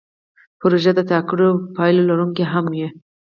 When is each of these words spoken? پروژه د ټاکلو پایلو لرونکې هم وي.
پروژه 0.59 0.91
د 0.95 0.99
ټاکلو 1.11 1.49
پایلو 1.75 2.07
لرونکې 2.09 2.43
هم 2.51 2.65
وي. 2.75 2.87